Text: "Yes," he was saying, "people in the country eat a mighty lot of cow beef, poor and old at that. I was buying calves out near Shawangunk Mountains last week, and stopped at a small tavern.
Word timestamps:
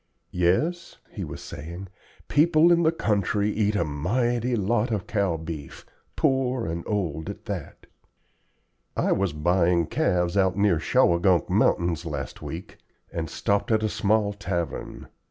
"Yes," 0.33 0.97
he 1.11 1.23
was 1.23 1.43
saying, 1.43 1.87
"people 2.27 2.71
in 2.71 2.81
the 2.81 2.91
country 2.91 3.51
eat 3.51 3.75
a 3.75 3.83
mighty 3.85 4.55
lot 4.55 4.89
of 4.89 5.05
cow 5.05 5.37
beef, 5.37 5.85
poor 6.15 6.65
and 6.65 6.83
old 6.87 7.29
at 7.29 7.45
that. 7.45 7.85
I 8.97 9.11
was 9.11 9.31
buying 9.31 9.85
calves 9.85 10.35
out 10.35 10.57
near 10.57 10.79
Shawangunk 10.79 11.51
Mountains 11.51 12.03
last 12.03 12.41
week, 12.41 12.79
and 13.13 13.29
stopped 13.29 13.69
at 13.71 13.83
a 13.83 13.89
small 13.89 14.33
tavern. 14.33 15.07